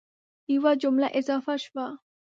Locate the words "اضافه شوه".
1.19-1.87